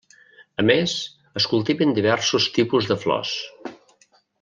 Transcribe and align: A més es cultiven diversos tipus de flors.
A 0.63 0.63
més 0.69 0.95
es 1.41 1.47
cultiven 1.53 1.95
diversos 2.01 2.51
tipus 2.59 2.91
de 2.93 3.01
flors. 3.07 3.39